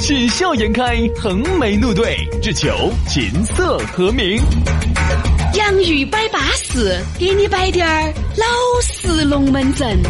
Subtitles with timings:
[0.00, 4.40] 喜笑颜开，横眉怒对，只求琴瑟和鸣。
[5.54, 8.46] 洋芋摆巴士，给你摆点儿老
[8.80, 10.00] 式龙门阵。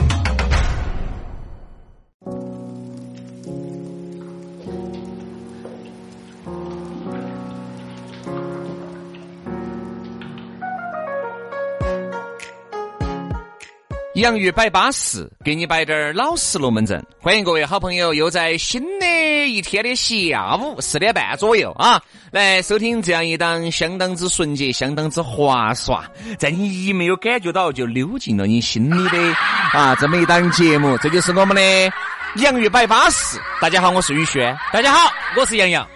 [14.14, 17.02] 洋芋摆巴适，给你摆点儿老实龙门阵。
[17.18, 19.06] 欢迎各位好朋友，又在新的
[19.48, 26.00] 一天的下午四点半左右啊，来收听这样一档相当之纯洁、相当之划算，
[26.38, 29.18] 在你一没有感觉到就溜进了你心里的
[29.72, 30.96] 啊这么一档节目。
[30.98, 31.92] 这就是我们的
[32.36, 33.38] 洋芋摆巴士。
[33.60, 34.56] 大家好，我是宇轩。
[34.72, 35.86] 大家好，我是杨洋。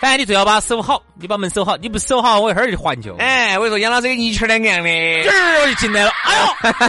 [0.00, 3.14] 反正你最好把守好，你把门守好，你不守好，我一会儿就还就。
[3.16, 4.88] 哎，我跟你说，杨老师跟你一圈两样的，
[5.24, 6.10] 这儿我就进来了。
[6.24, 6.88] 哎呦，哎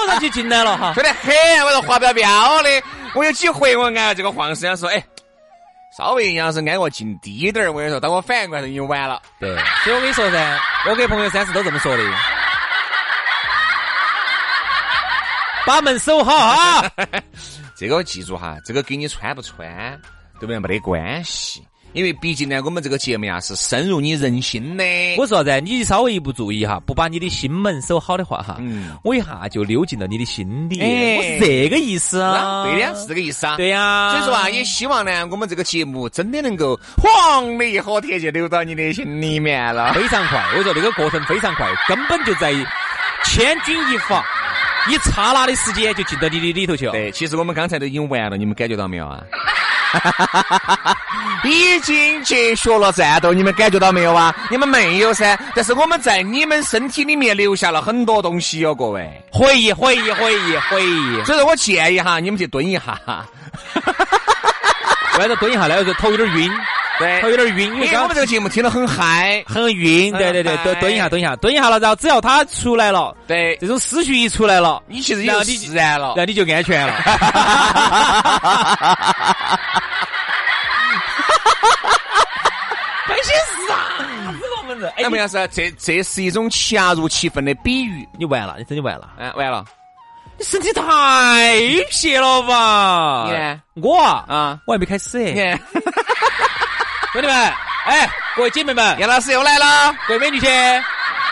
[0.00, 1.32] 呦，他就进来了哈，说的很。
[1.64, 2.28] 我说滑标标
[2.64, 2.82] 的，
[3.14, 5.00] 我有几回我按这个黄师长说，哎，
[5.96, 9.20] 稍微杨老师挨我近低点儿，我跟你说，当我反应过来已经晚了。
[9.38, 9.54] 对，
[9.84, 12.02] 所以我跟你说噻，我给朋友三次都这么说的，
[15.66, 16.90] 把门守好哈。
[17.76, 19.68] 这个记住哈，这个给你穿不穿，
[20.40, 20.58] 对不对？
[20.58, 21.62] 没得关系。
[21.92, 24.84] 因为毕竟呢，我们这个节目呀是深入你人心的。
[25.18, 25.60] 我说啥子？
[25.60, 30.78] 你稍微一不注意哈，不把你的心门守好的话哈，嗯，我一下就溜进了你的心里。
[30.80, 32.64] 我是这个意思啊。
[32.64, 33.56] 对的，是这个意思啊。
[33.56, 34.12] 对呀。
[34.12, 39.92] 所以说啊，也希望呢，我们这个节目真的能够黄的一喝铁就流到你的心里面了。
[39.92, 42.52] 非常快，我说这个过程非常快，根本就在
[43.24, 44.24] 千钧一发、
[44.88, 46.92] 一刹那的时间就进到你的里头去了。
[46.92, 49.22] 对，其实我们刚才都已经完了，你们感觉到没有啊？
[51.44, 54.34] 已经结束了战斗，你们感觉到没有啊？
[54.50, 61.24] 你们没有噻，但是我们在你们身体里面留下了很多东西哦，各位，回忆，回忆，回忆，回忆。
[61.24, 62.98] 所以说我建议哈，你们去蹲一下，
[65.18, 66.50] 为了蹲一下呢，就头有点晕。
[66.98, 70.12] 对，头有点晕，因为我们这个节目听得很嗨，很晕。
[70.12, 76.92] 对对对，蹲蹲一下，蹲一下，蹲一下了，然后只要他出来了，对，这种思绪一出来了，你其实就释然了，那你就安全了。
[83.06, 83.34] 开心
[83.66, 83.74] 啥
[84.38, 84.90] 子龙门阵？
[84.96, 88.06] 哎，么样是这这是一种恰如其分的比喻。
[88.18, 89.64] 你完了，你真的完了，哎，完了。
[90.38, 90.82] 你身体太
[91.90, 93.28] 撇了吧？
[93.74, 95.18] 你我啊，啊，我还没开始。
[97.12, 97.36] 兄弟们，
[97.84, 100.48] 哎，各位姐妹们，杨老师又来了，各位美女些，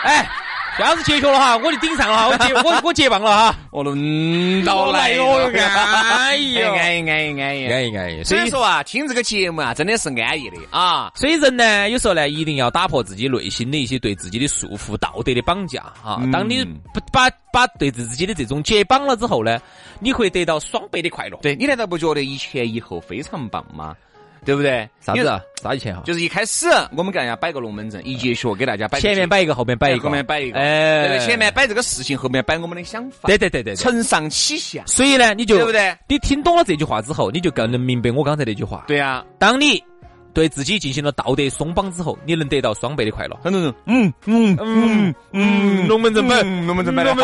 [0.03, 0.29] 哎，
[0.77, 8.23] 下次结束了哈，我就顶上了哈，我接 我我接棒了哈，我轮到来哟，安逸哦，安逸安逸安逸安逸安逸。
[8.23, 11.11] 所以说啊，听这个节目啊，真的是安逸的啊。
[11.15, 16.21] 所以人呢，有时候呢，一定要打破自己内心的一些对自己的束缚、道德的绑架啊。
[16.31, 16.63] 当你
[16.93, 19.59] 不把把对自己的这种解绑了之后呢，
[19.99, 21.39] 你会得到双倍的快乐。
[21.41, 23.95] 对你难道不觉得一前一后非常棒吗？
[24.43, 24.89] 对不对？
[24.99, 25.41] 啥子？
[25.61, 26.01] 啥以前哈？
[26.05, 28.99] 就是一开始我们给大家摆个龙门阵，一节学给大家摆。
[28.99, 30.03] 前面摆一个，后面摆一个。
[30.03, 30.59] 后面摆一个。
[30.59, 33.27] 哎，前面摆这个事情，后面摆我们的想法。
[33.27, 33.75] 对对对对。
[33.75, 34.81] 承上启下。
[34.87, 35.95] 所以呢，你就对不对？
[36.07, 38.83] 你听懂了这句话之后，你就更能明白我刚才那句话。
[38.87, 39.23] 对呀。
[39.37, 39.83] 当你
[40.33, 43.37] 对自己进行了道德松绑之后，你能得到双倍的快乐。
[43.43, 47.21] 很多人，嗯嗯嗯嗯，龙门阵摆，龙门阵摆的好。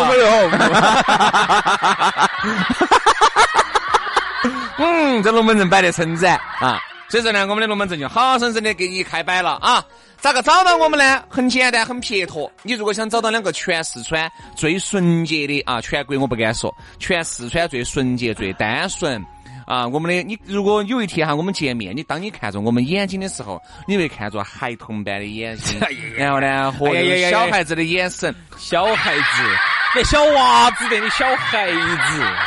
[4.77, 6.79] 嗯，这龙门阵摆的称赞啊。
[7.09, 9.83] 所以说呢，我们的龙门阵就好生生的给你开摆了啊！
[10.19, 11.23] 咋个找到我们呢？
[11.29, 12.51] 很简单，很撇脱。
[12.63, 19.23] 你如果想找到两个全四川最纯洁的啊，全国我不敢说，全四川最纯洁、最单纯
[19.65, 25.79] 啊，我们的你如果有一天哈，我们见面，你当你看着我们眼睛的时候，你会看着孩童般的眼睛，
[26.17, 26.89] 然后呢，和
[27.31, 29.23] 小孩子的眼神，小孩子，
[29.95, 31.79] 那小娃子的，你小孩子，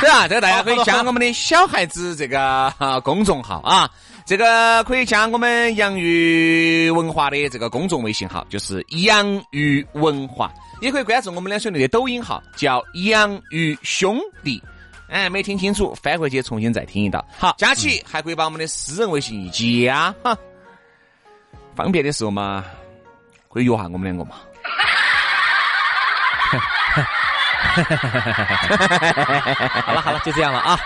[0.01, 2.71] 对啊，这个大家可以加我们的小孩子这个
[3.03, 3.89] 公众号啊。
[4.31, 10.49] 这个可以加我们洋芋文化的这个公众微信号，就是洋芋文化，
[10.79, 14.63] 也可以关注我们两兄弟的抖音号，叫洋芋兄弟。
[15.09, 17.27] 哎，没听清楚，翻回去重新再听一道。
[17.37, 20.37] 好，加起还可以把我们的私人微信一加，哈，
[21.75, 22.63] 方便的时候嘛，
[23.53, 24.35] 可以约下我们两个嘛。
[29.83, 30.79] 好了好了，就这样了啊。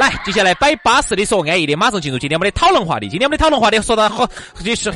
[0.00, 3.06] 来，接下来摆巴适的说安逸的，马上进入今天我们的讨论话题。
[3.06, 4.26] 今天我们的讨论话题说到好，
[4.64, 4.90] 就是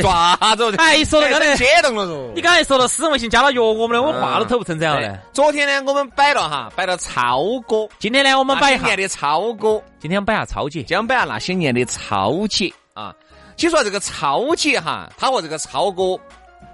[0.00, 2.32] 抓着， 哎，说到刚才激动了嗦。
[2.36, 5.18] 你刚才说到私人微信加了药，我们的我话都吐不成这样了。
[5.32, 7.88] 昨天呢，我们摆了哈，摆了超哥。
[7.98, 9.82] 今天呢，我们摆一下的超哥。
[9.98, 13.12] 今天摆下超姐，今天摆下那些年的超姐啊。
[13.56, 16.16] 其实说这个超姐哈，她和这个超哥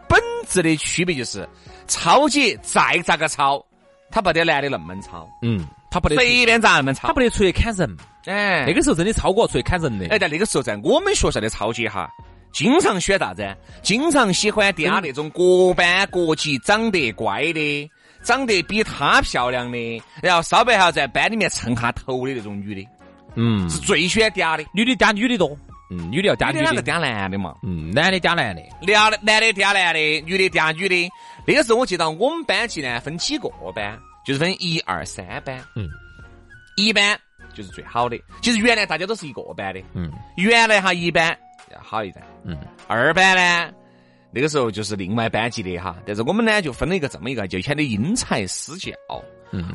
[0.07, 1.49] 本质的区别就是，
[1.89, 3.65] 超姐再咋个超，
[4.11, 5.27] 她不得男的那么超。
[5.41, 5.67] 嗯。
[5.95, 7.97] 他不得随便咋那么操，他不得出去砍人。
[8.27, 10.09] 哎，那个时候真的超过出去砍人的。
[10.09, 12.11] 哎，在那个时候，在我们学校的超级哈，
[12.53, 13.57] 经常选啥子？
[13.81, 17.89] 经常喜欢嗲那种各班各级长得乖的，
[18.25, 22.89] 长得比他漂亮的，然后稍微还要在班里面蹭下头的那种女的。
[23.37, 25.57] 嗯，是最喜欢嗲的，女的嗲女的多。
[25.93, 26.83] 嗯，女的要嗲女的。
[26.83, 27.55] 嗲男的嘛。
[27.63, 28.63] 嗯，男的嗲男的。
[28.83, 31.09] 男的男的嗲男的，女的嗲女的。
[31.47, 33.97] 那个时候我记得我们班级呢分几个班。
[34.25, 35.89] 就是分一二三班，嗯，
[36.77, 37.19] 一班
[37.53, 38.19] 就是最好的。
[38.43, 41.37] 其实原来大家都是一个班的，嗯，原来哈一班
[41.73, 43.75] 要好一点，嗯，二班呢，
[44.33, 45.97] 那个时候就是另外班级的哈。
[46.07, 48.93] 但是我们呢就分了一个这么一个，就显得因材施教。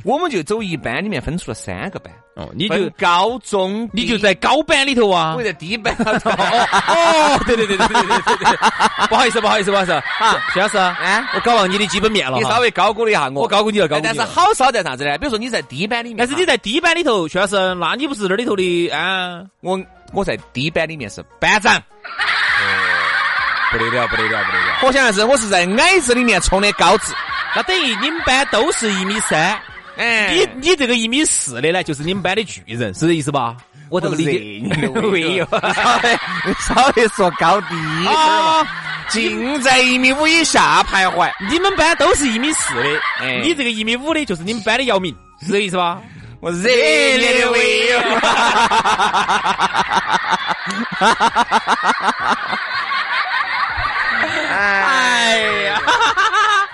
[0.04, 2.14] 我们就走一班里面分出了三个班。
[2.36, 5.36] 哦，你就高中，你就在高班里头啊？
[5.38, 6.30] 我在低班里头。
[6.32, 12.38] 哦，对对对对对对对，不好意思，不好意思，不好意思，啊，徐老师，啊，我搞忘你的基本面了。
[12.38, 15.18] 你稍微高估了一下我，我高估你了，高估但是好少在啥子呢？
[15.18, 19.42] 比如说你在低班里面，但是你在低班里头，徐老师，那你不是那里头的啊？
[19.62, 19.80] 我
[20.14, 21.82] 我在低班里面是班长。
[23.72, 24.80] 不得了，不得了，不得了！
[24.82, 27.14] 我想的是，我是在矮子里面冲的高子。
[27.56, 29.60] 那等于你们班都是一米三，
[29.98, 33.56] 哎，你你这个一米四的呢，就是你们班的巨人，是这意思吧？
[33.90, 34.40] 我这么理解，
[35.02, 36.18] 没有， 稍微
[36.60, 37.76] 稍微说高低
[38.08, 38.64] 啊，
[39.08, 41.28] 尽在一米五以下徘徊。
[41.50, 45.12] 你们班都是一米四的，哎，你这个一米五的，就是你们班的姚明，
[45.42, 46.00] 是这意思吧？
[46.42, 48.00] 我热烈的为友，
[54.52, 55.82] 哎呀！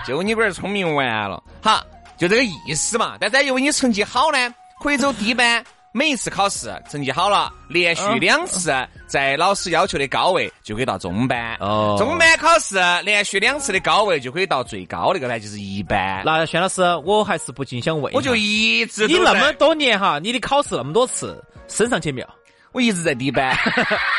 [0.07, 1.83] 就你龟儿聪明完了，好，
[2.17, 3.15] 就这个意思嘛。
[3.19, 5.63] 但是因为你成绩好呢，可以走低班。
[5.91, 8.69] 每一次考试成绩好了，连续两次
[9.07, 11.55] 在老师要求的高位，就可以到中班。
[11.61, 16.21] 哦，中班考试连续两次的高位，就可以到最高那个呢，就是一班。
[16.25, 22.27] 那轩老师，我还是不禁想问，我就一直你那么多年哈，你的考试那么多次，升上去没有？
[22.73, 23.57] 我一直在低班，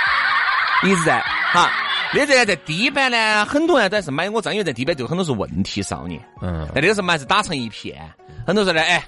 [0.82, 1.20] 一直在
[1.52, 1.70] 哈。
[2.16, 6.20] 那在在低班呢，很多人都还是买我张，因为在低班就很多是问题少年。
[6.40, 7.98] 嗯，那那个时候嘛，还是打成一片。
[8.46, 9.04] 很多时候呢，哎。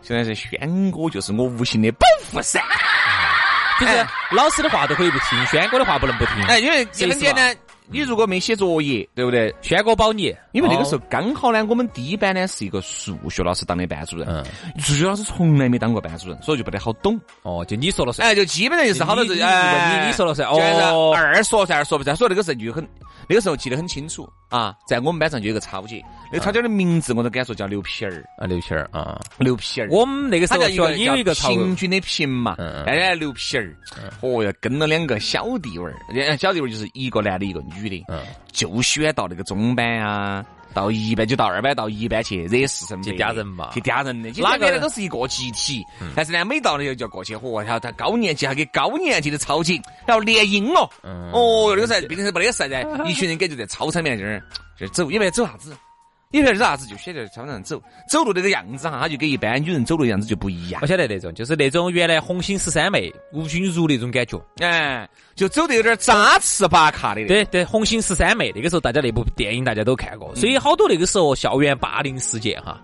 [0.00, 2.62] 现在是轩哥，就是我无形的保护伞。
[3.80, 6.44] 就是老师的话都可以不听，轩哥的话不能不听。
[6.44, 7.54] 哎，因为很简单。
[7.90, 9.54] 你如果没写作业，对不对？
[9.62, 14.44] 轩哥保你，因为那个时候刚好呢，我们第一班呢是一个数学老师当的班主任，
[14.78, 17.18] 数学老师从来没当过班主任，所以就不得好懂。
[17.42, 18.28] 哦，就你说了算。
[18.28, 20.48] 哎，就基本上就是好多是哎，你说了算。
[20.48, 22.86] 哦，二说算二说不算，所以那个时候就很，
[23.26, 26.02] 那个时候记得很清楚啊，在我们班上就有个超姐，
[26.32, 29.88] 那个超姐的名字我都敢说叫刘皮儿啊，刘皮儿啊，刘皮儿。
[29.90, 32.56] 我们那个时候叫有一个平均的平嘛，
[32.86, 33.76] 大家刘皮儿。
[34.20, 38.04] 哦哟，跟了两个小弟娃儿，小弟娃儿就是一个男的，一个女的。
[38.08, 38.20] 嗯。
[38.50, 44.30] 就喜欢到那个中班啊，到一班就到二班，到一班去惹是生非，去嗲人嘛，去嗲人的。
[44.40, 45.84] 哪个呢都是一个集体，
[46.14, 50.88] 但是呢，每到那就要过去，嚯，他他高年级还给高年级的操起，然后联姻哦，
[51.32, 54.42] 哦，那个时候毕竟是没得事噻， 一群人感觉在操场里面就是
[54.78, 55.76] 就走，因为走啥子？
[56.30, 60.78] 你晓得啥子就选在操场上走，走路那个样子哈，他就跟一般女人走路样子就不一样。
[60.82, 67.26] 我晓得那种，就是那种原来红星十三妹吴君如那种感觉，哎，就走得有点扎刺巴卡的。
[67.26, 72.78] 对对，红星十三妹那个时候大家那部电影大家都看过，所以好多那个时候校园霸凌事件哈。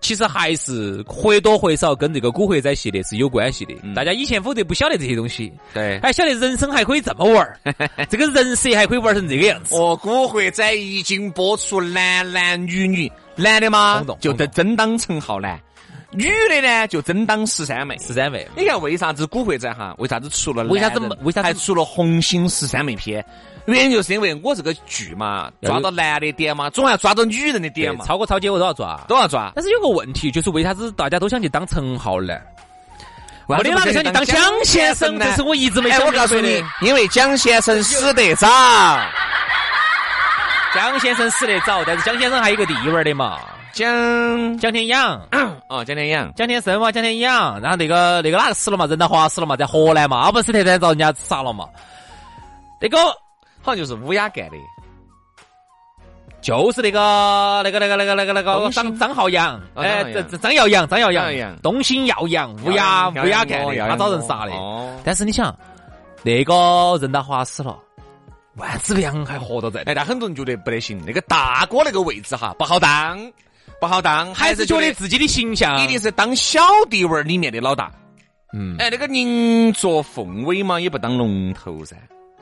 [0.00, 3.74] 其实还是或多或少跟这个古惑仔系列是有关系的。
[3.94, 7.58] 大家以前否则不晓得这些东西，对，还晓得人生还可以这么玩儿，
[8.08, 9.74] 这个人设还可以玩成这个样子。
[9.74, 15.58] 哦，古惑仔一经播出，男男女女，男的嘛就得真当陈浩南，
[16.12, 17.96] 女的呢就真当十三妹。
[17.98, 19.94] 十三妹，你看为啥子古惑仔哈？
[19.98, 20.64] 为啥子出了？
[20.64, 21.00] 为啥子？
[21.22, 23.24] 为啥还出了红星十三妹片？
[23.74, 28.04] 原因就是因为我这个剧嘛，抓到男的点嘛，总要抓到女人的点嘛。
[28.06, 29.52] 超哥、超姐我都要抓，都要抓。
[29.54, 32.40] 但是有个问题，就是为啥子大家都想去当陈浩南？
[33.46, 35.18] 没得哪个想去当蒋先生？
[35.18, 38.48] 这是我一直没想我告诉你，因为蒋先生死得早。
[40.74, 43.38] 蒋先生死得早，但是蒋先生还有个地位儿的嘛，
[43.72, 45.20] 蒋蒋天养。
[45.68, 47.60] 哦，蒋天养、蒋天生嘛，蒋天养。
[47.60, 48.86] 然后那个那个哪个死了嘛？
[48.86, 49.56] 任达华死了嘛？
[49.56, 50.18] 在河南嘛？
[50.20, 51.68] 阿本斯特丹遭人家杀了嘛？
[52.80, 52.98] 那个。
[53.62, 54.56] 好像就是乌鸦干的，
[56.40, 64.52] 就是那个那个那个那个那个那个张张浩洋，哎，哦张张张耀扬，张耀扬扬，东兴耀扬，乌鸦乌鸦干的，他找人杀的。
[64.52, 64.96] 哦。
[65.04, 65.54] 但是你想，
[66.22, 66.54] 那个
[67.00, 67.76] 任达华死了，
[68.56, 73.20] 万梓良还活到在，哎，但很多人觉得不得行，那个大哥那个位置哈不好当，
[73.80, 75.82] 不好当，还是觉得自己的形象。
[75.82, 77.90] 一定是当小弟娃儿里面的老大。
[78.52, 78.76] 嗯。
[78.78, 81.96] 哎，那个宁做凤尾嘛，也不当龙头噻。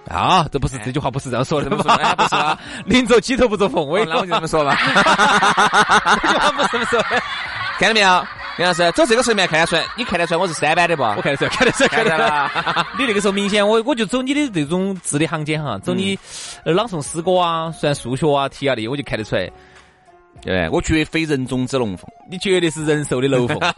[0.09, 4.77] 啊，这不是这句话不是这样说的这么说哎不是啊 宁做鸡头不做凤尾，哦那我就这么说吧。
[6.23, 7.23] 这句话不是这么说的。
[7.79, 11.03] 看到没有，杨老师，走这个时候面看得出来，你看得出来我是三班的不？
[11.03, 16.19] 我看得出来，看得出来，看得出来 你那个时候明显，我我就走你的这种字里行间哈，走你
[16.65, 19.51] 呃朗诵诗歌啊，算数学啊、题啊的，我就看得出来，
[20.41, 22.09] 对，我绝非人中之龙凤。
[22.31, 23.59] 你绝对是人兽的楼凤。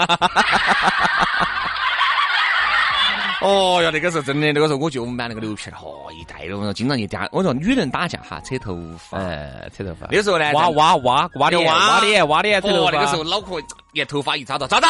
[3.41, 9.19] 哦哟，那个时候真的，那个时候我就买那个牛皮了，哦，一袋的，我说经常去打，我说女人打架哈，扯头发。
[9.19, 10.07] 哎，扯头发。
[10.11, 12.99] 那个时候呢，挖挖挖挖脸，挖挖脸，挖脸，扯头哦，发。
[12.99, 14.87] 那个时候脑壳一头发一扎到，咋子？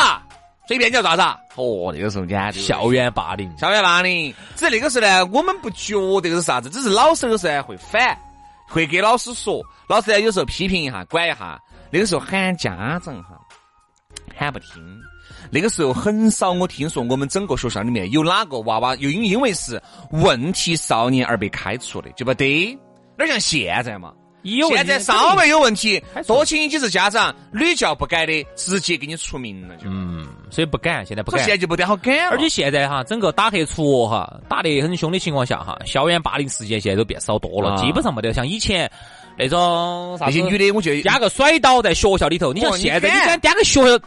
[0.66, 1.22] 随便叫咋子？
[1.56, 4.34] 哦，那个时候简直校园霸凌，校园霸凌。
[4.56, 8.18] 只是那个时候呢，我们不觉得是啥子，只是老师有时候会反，
[8.66, 11.60] 会给老师说，老师呢有时候批评一下，管一下。
[11.90, 13.38] 那个时候喊家长哈，
[14.36, 14.97] 喊不听。
[15.50, 22.78] 那个时候很少，我听说我们整个学校里面有哪个娃娃又因因为是问题少年而被开除的，就不得。
[23.16, 24.12] 哪像现在嘛？
[24.42, 29.88] 有现在稍微有问题多请几次家长，屡教不改的，直接给你除名了就。
[29.88, 31.50] 嗯，所以不敢，现在不敢现。
[31.50, 32.30] 在就不得好改了。
[32.30, 38.90] 而且现在哈，整个打黑除恶哈，打得很凶的情况下哈，校园霸凌事件现在都变少多了，啊基本上没得像以前
[39.36, 42.52] 那种那些女的，我觉得颠个甩倒在学校里头。
[42.52, 43.98] 你像现在，你敢敢颠个学校，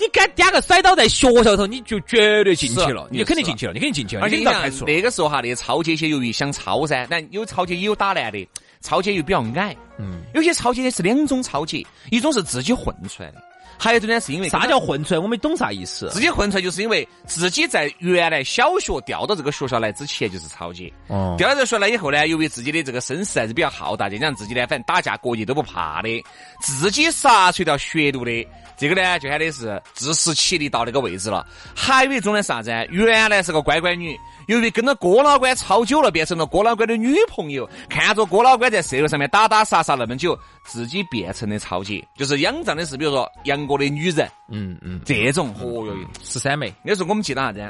[0.00, 4.84] 你敢点个甩倒在学校头，你就绝对进去了，你就肯定进去了，你肯定进去了，而且你想肯定要开除。
[4.86, 8.48] 那个时候哈，那些超级些由于想超噻，但有超级也有打烂的，
[8.80, 13.42] 超级又比较矮，嗯，有些超级的是两种超级，一种是自己混出来的，
[13.82, 15.18] 还有一种呢是因为啥叫混出来？
[15.18, 16.10] 我没懂啥意思。
[16.10, 26.22] 自己混出来，就是因为自己在原来小学调到这个学校来之前就是超级，哦调到这个学校来以后呢，由于自己的这个身世还是比较浩大，再加上自己呢，反正打架过节都不怕的，
[26.60, 28.46] 自己杀垂条血路的，
[28.76, 31.46] 这个呢就喊的是自食其力到那个位置了。
[31.74, 32.70] 还有一种呢是啥子？
[32.90, 34.14] 原来是个乖乖女，
[34.50, 45.54] 由于跟着郭老倌超久了，变成了郭老倌的女朋友，看着郭老倌在社会上面打打杀杀那么久，自己变成了超级，就是仰仗的是比如说杨过的女人嗯嗯，这种。
[45.60, 45.94] 哦哟。
[46.24, 47.60] 十三妹，那时候我们记得啥子？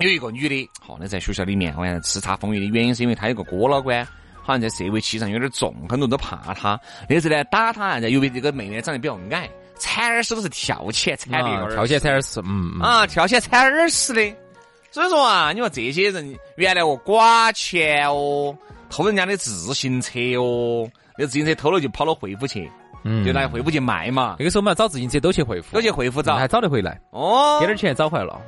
[0.00, 4.04] 有一个女的，好、那在学校里面好像叱咤风云的原因是因为她有个郭老倌，
[4.42, 6.78] 好像在社会气场有点重，很多人都怕她。
[7.08, 12.80] 那时候呢，打她，由于这个妹妹长得比较矮，铲耳屎都是跳起来铲的、啊跳起来铲耳屎，嗯嗯。
[12.82, 14.36] 啊，跳起来铲耳屎的。
[14.90, 18.56] 所以说啊，你说这些人原来哦刮钱哦，
[18.88, 22.70] 偷人家的自行车哦，那自行车偷了就跑到惠普去，
[23.04, 23.24] 嗯。
[23.24, 26.36] 就来惠普去卖嘛，那个时候我们要找自行车都去惠普，都去惠普找。
[26.36, 26.48] 还。
[26.48, 27.58] 找得回来，哦。
[27.60, 28.40] 给，点钱找回来了。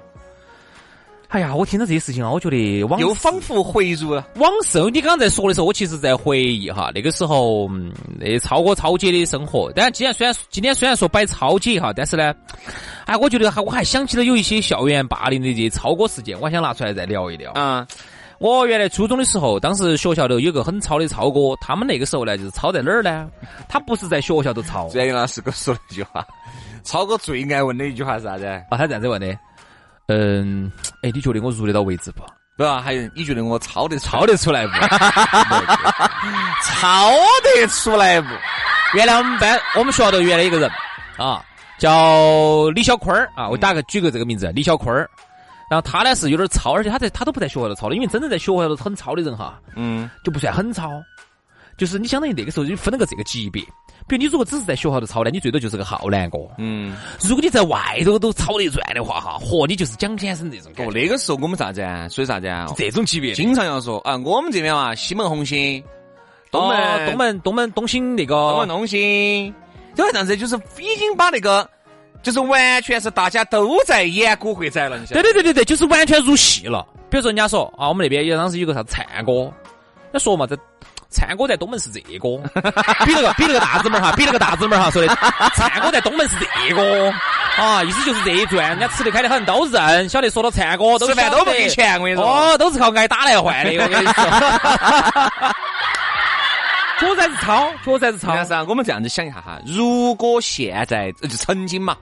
[1.31, 4.27] 哎呀，我听到这些事情啊，我觉得往又仿佛回入了。
[4.35, 9.71] 往事，你刚刚在说的时候，我其实在回忆哈，那个时候嗯，那超哥超姐的生活。
[9.75, 12.35] 但既然虽然今天虽然说摆超姐哈，但是呢，
[13.07, 17.53] 哎，我觉得还我还想起了有一些校园霸凌的这些超哥事件，我还想拿出来再聊一聊。
[17.53, 17.87] 啊，
[18.39, 23.29] 我原来初中的时候，当时学校头有个很超的超哥，他们那个时候呢，就是超在哪儿呢？
[23.69, 26.27] 他不是在学校头超， 专业老师给我说了一句话，
[26.83, 28.47] 超哥最爱问的一句话是啥子？
[28.47, 29.39] 啊，他这样子问的，
[30.11, 30.71] 嗯，
[31.03, 32.25] 哎，你觉得我入得到位置不？
[32.57, 32.83] 对吧？
[32.83, 34.73] 还有你觉得我抄得抄得出来不？
[36.67, 37.11] 抄
[37.45, 38.29] 得出来不？
[38.95, 40.69] 原来我们班我们学校头原来一个人
[41.17, 41.43] 啊，
[41.79, 45.09] 叫李小坤儿啊，我打个举个这个名字，李小坤儿。
[45.71, 50.91] 然后他呢是有点抄，而且他在他都不在学校头抄的，因为真正在学校头很抄的人哈，嗯，就不算很糙。
[51.81, 53.63] 就是你相当于那个时候就分了个这个级别，
[54.07, 56.39] 比如你如果只是在学校头抄呢，你最多就是个浩南哥。
[56.59, 62.07] 嗯，如果你在外头都抄得转的话哈，嚯，你就是蒋先生这种感哦，那个时候我们啥子啊？
[62.11, 62.67] 属于啥子啊？
[62.77, 63.33] 这种级别。
[63.33, 65.83] 经常要说啊，我们这边嘛，西门红星，
[66.51, 69.51] 东门、哦东门东门东兴那个东门东兴，
[69.95, 71.67] 就这样子，就是已经把那个，
[72.23, 75.23] 就是完全是大家都在演古惑仔了，你晓得？
[75.23, 76.87] 对对对对对，就是完全入戏了。
[77.09, 79.51] 比如说人家说啊，我们那边有当时有个啥子灿哥，
[80.13, 80.59] 那说嘛，这
[81.11, 82.29] 灿哥在东门是这个，
[83.05, 85.09] 比了个比了个大字门哈，比了个大字门哈，说的
[85.55, 87.13] 灿哥在东门是这个
[87.59, 92.25] 啊，意思就是这一转，人家吃得开的很，都认，晓得说到灿哥都吃饭都不给钱，我跟你说。
[92.25, 94.25] 哦，都是靠挨打来换的，我跟你说。
[97.01, 98.35] 确实是超，确实是超。
[98.35, 101.97] 但是啊，我们这样子想一下哈，如果现在呃就曾经嘛，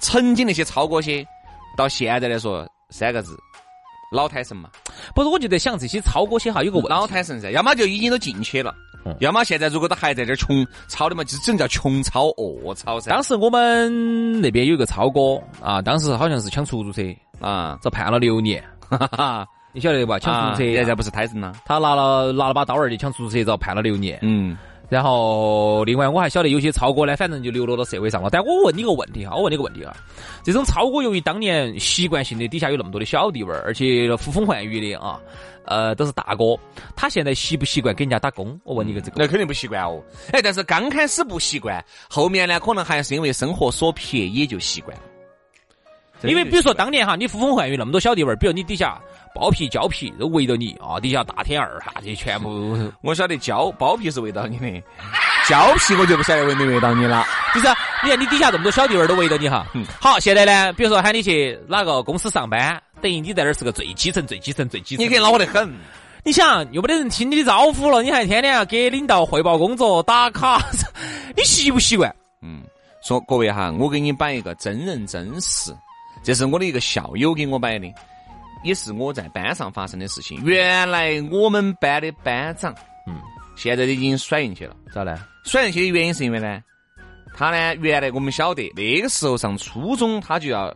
[0.00, 1.24] 曾经那些超哥些，
[1.76, 3.38] 到现在来说三个字，
[4.10, 4.70] 老胎神嘛，
[5.14, 8.74] 不是，我就在想这些超哥些哈有个问题，老胎神噻，要么就已经都进去了，
[9.04, 13.10] 嗯要么现在如果他还在这儿穷操的嘛，就只能叫穷操恶操噻。
[13.10, 17.02] 当时我们那边有一个超哥啊，当时好像是抢出租车，
[17.40, 20.18] 啊，遭判了六年，哈哈，你晓得吧？
[20.18, 21.52] 抢出租车，现在不是胎神了。
[21.66, 24.18] 他拿了拿了把刀儿去抢出租车，遭判了六年。
[24.22, 24.56] 嗯，
[24.88, 28.30] 然后，另外我还晓得有些超哥呢，反正就流落到社会上了。
[28.30, 29.94] 但我问你个问题哈，我问你个问题啊，
[30.42, 35.20] 这种超哥由于当年习惯性的底下有那么多的小弟娃儿，而且呼风唤雨的啊，
[35.66, 36.56] 呃，都是大哥，
[36.96, 38.58] 他现在习不习惯给人家打工？
[38.64, 39.16] 我问你个这个。
[39.18, 40.02] 那肯定不习惯哦。
[40.32, 45.02] 哎，但是刚开始不习惯，后面呢，可能还是因为生活所迫，也就习惯了。
[46.22, 49.00] 因为比如说当年哈，你呼风唤雨那么多小弟娃儿，比如你底下
[49.38, 54.82] 包皮、胶皮都围着你啊，底下大天二哈，这全部我晓得胶包皮是围到你的，
[55.48, 57.24] 胶皮我就不晓得围没围到你了。
[57.54, 57.68] 就是
[58.02, 59.64] 你看你底下这么多小弟娃儿都围着你哈。
[59.74, 65.04] 嗯好，现在呢，比如说喊你去哪个公司上班，等于你在那儿是个最基层、最基层、最基层。
[65.04, 65.72] 你可以恼火得很。
[66.24, 70.60] 你想又没得人听你的招呼了，你还天天要给领导汇报工作、打卡，
[71.36, 72.14] 你习不习惯？
[72.42, 72.60] 嗯，
[73.02, 75.74] 说各位哈，我给你摆一个真人真事，
[76.22, 77.86] 这是我的一个校友给我摆的，
[78.62, 80.42] 也是我在班上发生的事情。
[80.44, 82.74] 原来我们班的班长，
[83.06, 83.14] 嗯，
[83.56, 84.74] 现在已经甩进去了。
[84.92, 85.18] 咋呢？
[85.44, 86.60] 甩进去的原因是因为呢，
[87.34, 90.74] 他呢原来我们晓得那个时候上初中他就要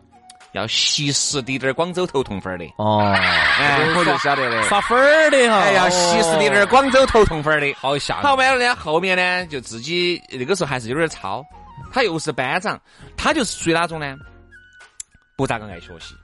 [0.53, 4.63] 要吸食滴点儿广州头痛粉儿的，哦，哎，我就晓得的。
[4.65, 7.73] 耍粉儿的哈，哎，要吸食滴点儿广州头痛粉儿的。
[7.75, 8.23] 好吓人。
[8.23, 11.45] 好完了呢，后面呢就自己那个时候还是有点糙，
[11.93, 12.81] 他又是班长，
[13.17, 14.17] 他就是属于哪种呢？
[15.35, 16.15] 不咋个爱学习，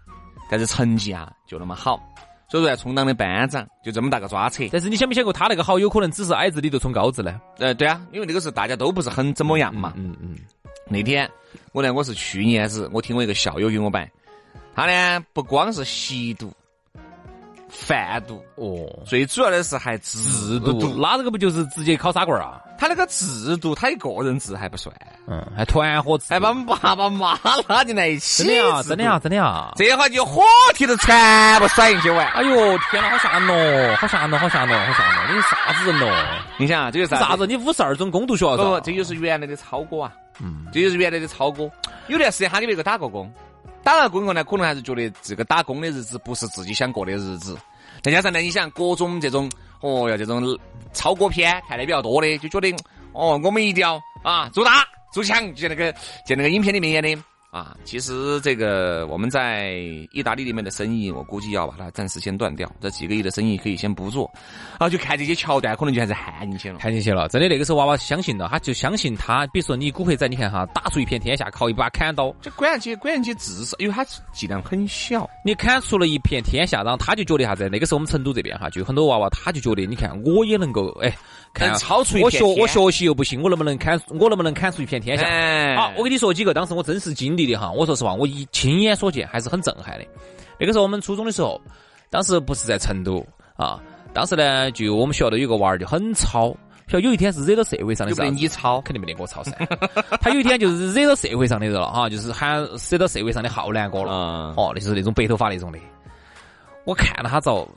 [0.50, 2.00] 但是成绩啊就那么好，
[2.48, 4.64] 所以说要充当的班长，就这么大个抓扯。
[4.72, 7.40] 但是你想没想过，他那个好有可能只是矮子里头冲高子呢？
[7.58, 9.92] 呃，对啊，因为那个时候大家都不是很怎么样嘛。
[9.96, 10.36] 嗯嗯，
[10.88, 11.30] 那天
[11.72, 14.10] 我呢，我是去年子，我听我一个校友给我摆，
[14.74, 16.52] 他呢不光是吸毒、
[17.68, 20.72] 贩毒，哦，最主要的是还制制毒。
[20.80, 22.62] 度，那这个不就是直接烤砂棍儿啊？
[22.78, 24.94] 他那个制度，他一个人治还不算，
[25.26, 29.72] 嗯，还团伙治还把我们爸爸妈拉进来一起真的啊，真的啊，真的啊。
[29.74, 30.44] 这下就火
[30.74, 32.24] 体都全部甩进去玩。
[32.28, 35.26] 哎呦天哪，好吓人哦，好吓人哦，好吓人哦，好吓人哦！
[35.28, 36.40] 你是啥子人哦？
[36.56, 37.46] 你想啊，这就是啥子？？
[37.48, 41.68] 你五十二中工读学校不不，这就是原来的超哥啊，嗯，这就是原来的超哥。
[42.06, 43.28] 有段时间他给别个打过工，
[43.82, 47.56] 打了工以后呢，可能还是觉得这个打工的日子不是自己想过的日子。
[48.08, 49.50] 再加上呢，你想各种这种
[49.82, 50.58] 哦哟这种
[50.94, 52.74] 超哥片看的比较多的，就觉得
[53.12, 55.92] 哦我们一定要啊做大做强，就像那个
[56.26, 57.22] 就那个影片里面演的。
[57.50, 59.72] 啊，其实这个我们在
[60.12, 64.30] 意大利里面的生意，我估计要把它暂时先断掉，这几个亿的生意可以先不做，
[64.78, 66.78] 啊，就看这些桥段，可能就还是焊进去了。
[66.78, 77.66] 焊进去了，真的那个时候娃娃相信了，他就相信他，比如说你古惑仔，你看哈，打出一片天下，靠一把砍刀，这关键起，关键起至少，因为它剂量很小，你砍出了一片天下，然后他就觉得啥子？
[77.70, 81.16] 那个时候我们成都这边哈，就有很多娃娃，他就觉得，你看我也能够，哎，
[81.54, 83.98] 看能超出一我片天学我学习又不行，我能不能砍？
[84.08, 85.24] 我能不能砍出一片天下？
[85.24, 90.04] 哎好，我跟你说几个当时我真是经历的哈，我说实话，我一亲眼所见还是很震撼的。
[90.58, 91.58] 那个时候我们初中的时候，
[92.10, 93.24] 当时不是在成都
[93.56, 93.80] 啊，
[94.12, 96.48] 当时呢就我们学校的有个娃儿就很糙，
[96.88, 98.80] 晓得有一天是惹到社会上的就不得你抄。
[98.80, 99.52] 肯定没得我操噻。
[100.20, 104.12] 他有一天就是惹到社会上的人了哈，就是喊惹到社会上的浩南哥了。
[104.12, 105.78] 嗯哦，那就是那种白头发那种的。
[106.84, 107.68] 我看到他遭，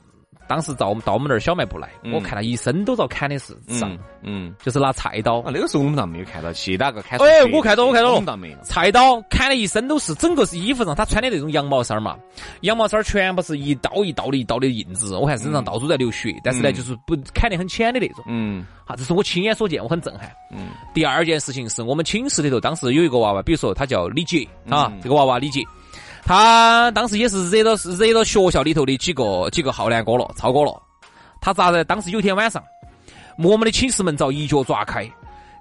[0.48, 5.50] 当时到我们到我们那儿小卖部来，嗯我看他一身都遭砍的是伤，嗯嗯，就是拿菜刀啊，。
[5.52, 7.18] 那个时候我们倒没有看到，其他个砍？
[7.20, 8.58] 哎我看到我看到了我们倒没有。
[8.62, 12.16] 菜刀砍的一身都是，整个是衣服上他穿的那种羊毛衫嘛，
[12.62, 18.24] 羊毛衫全部是一刀一刀的一刀的印子，我看身上到处在流血，但是呢，嗯就是不砍得很浅的那种。
[18.26, 20.30] 嗯啊，这是我亲眼所见，我很震撼。
[20.50, 25.62] 嗯第二件事情是我们寝室里头当时有一个娃娃，比如说他叫李杰啊，嗯这个娃娃李杰，
[26.24, 30.80] 他当时也是惹到惹到学校里头的几个几个浩南哥了，超哥了。
[31.40, 31.84] 他咋的？
[31.84, 32.62] 当时有一天晚上，
[33.38, 35.10] 我们的寝室门遭一脚抓开，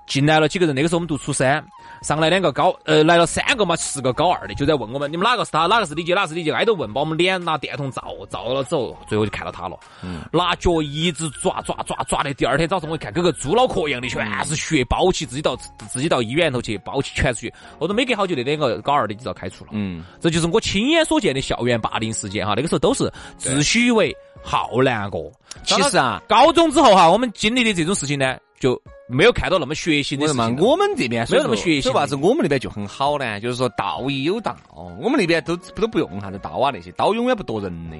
[0.07, 0.75] 进来了几个人。
[0.75, 1.65] 那个时候我们读初三，
[2.01, 9.77] 上来两个高呃来了三个嘛，四个高二的，就在问我们你们哪个是他，哪个是李杰，哪个是李杰，挨着问，把我们脸拿电筒照，照了之后，最后就看到他了。
[10.03, 15.55] 嗯拿脚一直抓抓抓抓的，第二天早上我一看，跟个猪脑壳一样的，全是血，包起自己到
[15.89, 17.53] 自己到医院头去包起全是血。
[17.79, 19.71] 后头没隔好久，那两个高二的就遭开除了。
[19.73, 22.53] 嗯，这就是我亲眼所见的校园霸凌事件哈。
[22.55, 25.19] 那个时候都是自诩为浩南哥。
[25.63, 28.81] 其实啊，高中之后哈，我们经历的这种事情呢，就
[29.11, 30.65] 没有看到那么血腥的我说嘛，事情。
[30.65, 33.39] 我们这边没有那么血腥所以为啥子我们那边就很好呢？
[33.39, 34.55] 就是说道义有道，
[34.99, 37.97] 我们那边都都不用啥子刀啊那些，刀永远不夺人的，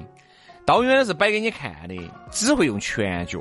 [0.64, 1.94] 刀永远是摆给你看的，
[2.30, 3.40] 只会用拳脚。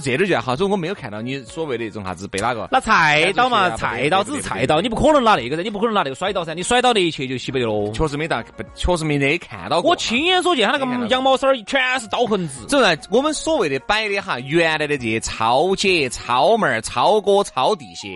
[0.00, 7.92] 所以这点就好，所以我没有看到你所谓的那种啥子被哪个拿菜刀嘛，菜刀只是菜刀，你不可能拿那个噻，你不可能拿那个甩刀噻，你甩刀那一切就西北了。
[7.92, 8.42] 确实没打，
[8.74, 9.90] 确实没得看到过。
[9.90, 12.64] 我亲眼所见，他那个羊毛衫儿全是刀痕子。
[12.68, 18.08] 这呢，我们所谓的摆的哈，原来的这些超姐、超妹儿、超哥、超弟些，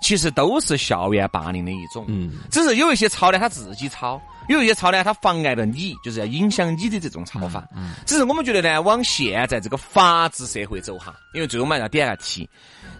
[0.00, 2.04] 其实都是校园霸凌的一种。
[2.06, 7.66] 嗯，只是有一些操呢，他自己操；有一些操呢，它妨碍了你，就是要影响你的这种操法。
[7.74, 12.48] 嗯，只是我们觉得呢，往现在这个法治社会走哈，因为最后我们要点下题，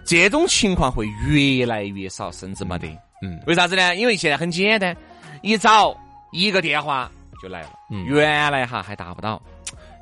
[0.05, 2.87] 这种情况会越来越少，甚至没得。
[3.21, 3.95] 嗯，为啥子呢？
[3.95, 4.95] 因为现在很简单，
[5.41, 5.95] 一找
[6.31, 7.09] 一个电话
[7.41, 7.69] 就来了。
[7.91, 9.41] 嗯，原来哈还达不到。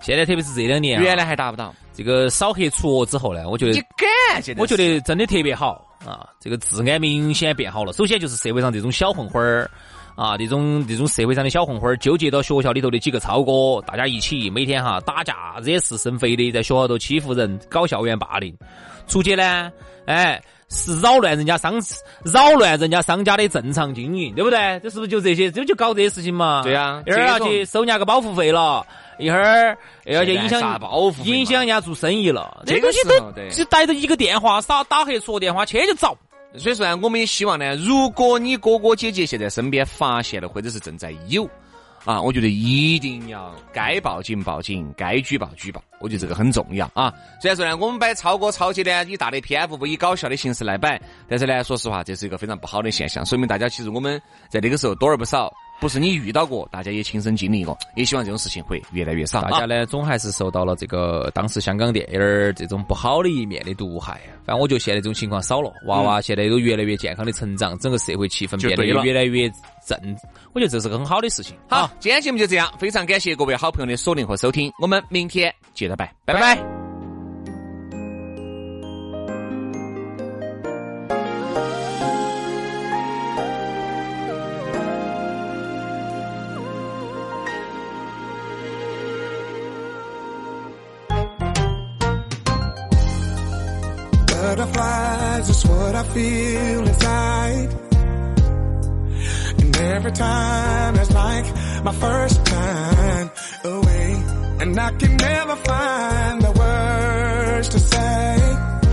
[0.01, 1.73] 现在特别是这两年，原来还达不到。
[1.93, 4.61] 这个扫黑除恶之后呢，我觉得你敢现在？
[4.61, 6.27] 我觉得真的特别好啊！
[6.39, 7.93] 这个治安明显变好了。
[7.93, 9.69] 首先就是社会上这种小混混儿
[10.15, 18.55] 啊，这种这种社会上的小混混儿，纠结到学校里头的几个超哥，大家一起每天哈打架，惹是生非的，在学校头欺负人，搞校园霸凌，
[19.07, 19.71] 出去呢，
[20.05, 21.81] 哎，是扰乱人家商
[22.23, 24.79] 扰乱人家商家的正常经营，对不对？
[24.81, 25.51] 这是不是就这些？
[25.51, 26.61] 这就搞这些事情嘛？
[26.63, 28.85] 对呀，一会儿要去收人家个保护费了。
[29.17, 30.59] 一会儿又要去影响
[31.23, 36.17] 影响人家做生意了，这东西都只带着一个电话，打打黑说电话去就着。
[36.57, 41.49] 所以说呢，我们也希望呢，如果你哥哥姐姐现在身边发现了，或者是正在有。
[42.03, 47.11] 啊，我觉得一定要该报警报警，该举报举报，我觉得这个很重要啊。
[47.41, 59.41] 虽然说呢，我们摆超哥超姐呢，以大的篇幅不以搞笑的形式来摆，但是呢，说实话，这是一个非常不好的现象，说明大家其实我们在那个时候多而不少，不是你遇到过，大家也亲身经历过，也希望这种事情会越来越少。
[59.41, 64.19] 大家呢，总还是受到了这个当时香港电影儿这种不好的一面的毒害。
[64.45, 69.51] 反正我觉得现在这种情况少了，娃娃现在都越来越健康的成长，整个社会气氛变得越来越。
[69.85, 69.99] 正，
[70.53, 71.55] 我觉得这是个很好的事情。
[71.69, 76.84] 好，今天节目就这样，非常感谢各位好朋友的锁定和收听，我们明天接着拜，拜拜。
[100.05, 101.45] Every time it's like
[101.83, 103.31] my first time
[103.63, 104.23] away.
[104.61, 108.37] And I can never find the words to say.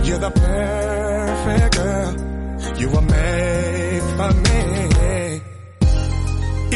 [0.05, 2.13] You're the perfect girl.
[2.79, 5.41] You were made for me.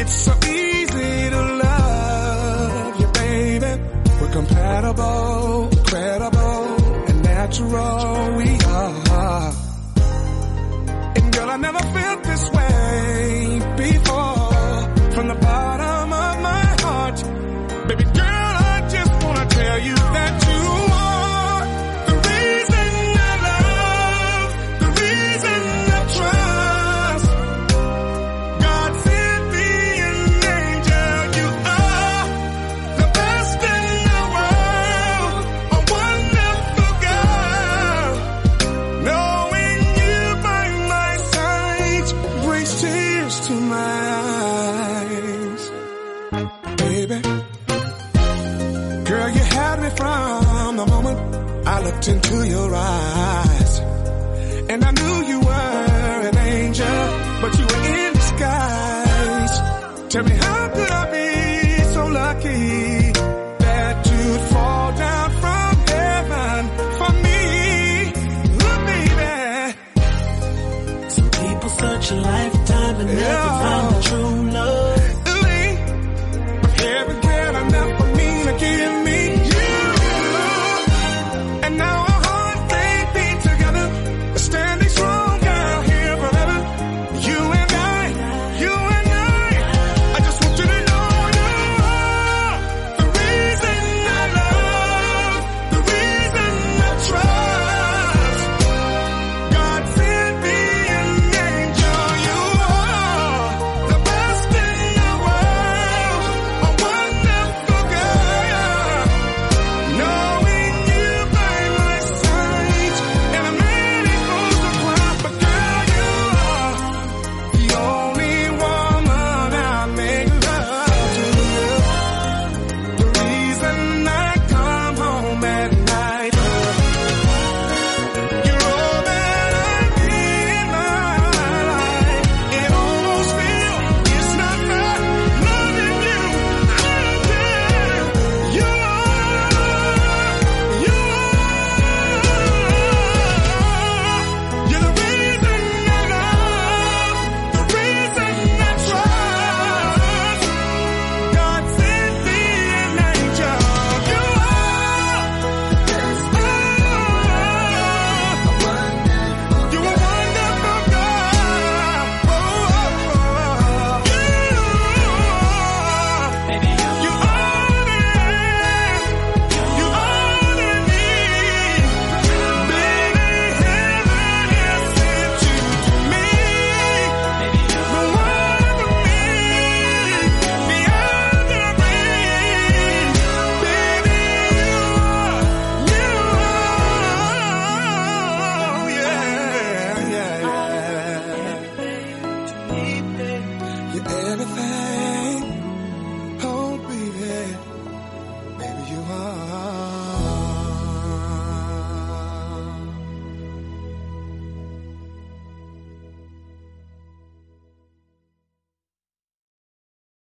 [0.02, 3.72] It's so easy to love you, baby.
[4.20, 6.66] We're compatible, credible,
[7.10, 8.67] and natural we
[19.80, 20.47] you that